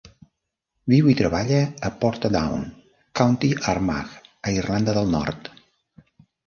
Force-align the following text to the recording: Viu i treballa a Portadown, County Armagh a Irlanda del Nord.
Viu 0.93 1.09
i 1.11 1.15
treballa 1.19 1.59
a 1.89 1.93
Portadown, 2.05 2.65
County 3.21 3.53
Armagh 3.75 4.19
a 4.27 4.59
Irlanda 4.59 4.99
del 5.01 5.17
Nord. 5.19 5.55